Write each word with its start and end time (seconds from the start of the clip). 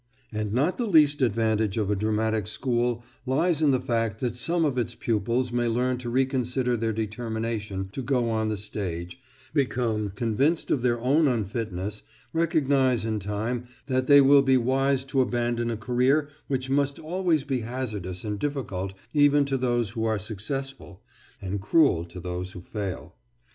And 0.31 0.51
not 0.51 0.77
the 0.77 0.87
least 0.87 1.21
advantage 1.21 1.77
of 1.77 1.91
a 1.91 1.95
dramatic 1.95 2.47
school 2.47 3.03
lies 3.27 3.61
in 3.61 3.69
the 3.69 3.79
fact 3.79 4.19
that 4.19 4.35
some 4.35 4.65
of 4.65 4.79
its 4.79 4.95
pupils 4.95 5.51
may 5.51 5.67
learn 5.67 5.99
to 5.99 6.09
reconsider 6.09 6.75
their 6.75 6.91
determination 6.91 7.87
to 7.91 8.01
go 8.01 8.27
on 8.31 8.49
the 8.49 8.57
stage, 8.57 9.19
become 9.53 10.09
convinced 10.09 10.71
of 10.71 10.81
their 10.81 10.99
own 10.99 11.27
unfitness, 11.27 12.01
recognise 12.33 13.05
in 13.05 13.19
time 13.19 13.65
that 13.85 14.07
they 14.07 14.21
will 14.21 14.41
be 14.41 14.57
wise 14.57 15.05
to 15.05 15.21
abandon 15.21 15.69
a 15.69 15.77
career 15.77 16.27
which 16.47 16.67
must 16.67 16.97
always 16.97 17.43
be 17.43 17.59
hazardous 17.59 18.23
and 18.23 18.39
difficult 18.39 18.93
even 19.13 19.45
to 19.45 19.55
those 19.55 19.91
who 19.91 20.03
are 20.05 20.17
successful, 20.17 21.03
and 21.39 21.61
cruel 21.61 22.03
to 22.05 22.19
those 22.19 22.53
who 22.53 22.61
fail. 22.61 23.13